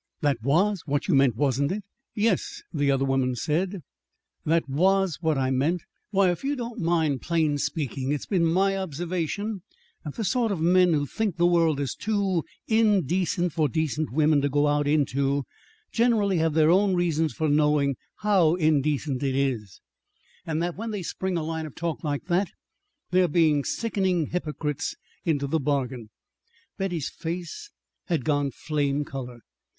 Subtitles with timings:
[0.21, 1.83] "That was what you meant, wasn't it?"
[2.15, 3.83] "Yes," the other woman said,
[4.43, 5.83] "that was what I meant.
[6.09, 9.61] Why, if you don't mind plain speaking, it's been my observation
[10.03, 14.41] that the sort of men who think the world is too indecent for decent women
[14.41, 15.43] to go out into,
[15.91, 19.81] generally have their own reasons for knowing how indecent it is;
[20.47, 22.47] and that when they spring a line of talk like that,
[23.11, 24.95] they're being sickening hypocrites
[25.25, 26.09] into the bargain."
[26.79, 27.69] Betty's face
[28.07, 29.41] had gone flame color.